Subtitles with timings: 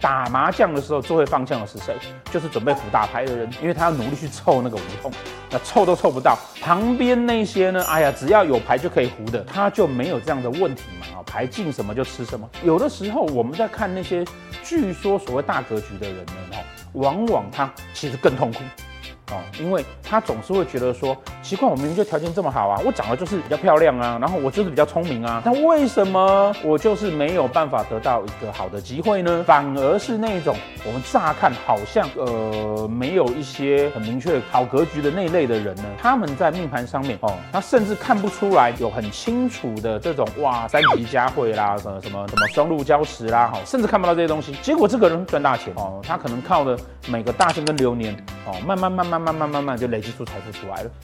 [0.00, 1.94] 打麻将的时候最会放枪的是谁？
[2.30, 5.12] 就是准备胡大牌的人，因为他要努力去凑那个胡同，
[5.50, 6.38] 那凑都凑不到。
[6.60, 7.84] 旁边那些呢？
[7.84, 11.18] 哎呀，只要有牌就可以胡的，他就没有这样的问题嘛。
[11.18, 12.48] 啊，牌进什么就吃什么。
[12.62, 14.24] 有的时候我们在看那些
[14.62, 16.58] 据说所谓大格局的人呢，哈，
[16.92, 18.58] 往往他其实更痛苦。
[19.60, 29.44] 因为他总是会觉得说，奇怪，我明明就条件这么好啊，我长得就是比较漂亮啊，然后我就是比较聪明啊，但为什么我就是没有办法得到一个好的机会呢？
[29.46, 48.14] 反而是那种我们乍看好像呃没有一些很明确的好格局的那一类的人呢，他们在命盘上面哦，他甚至看不出来有很清楚的这种哇三级佳慧啦，什么什么什么双路交石啦，哈，甚至看不到这些东西，结果这个人赚大钱哦，他可能靠的每个大限跟流年
[48.46, 49.04] 哦，慢慢慢。
[49.04, 50.90] 慢慢慢慢慢就累积出财富出来了。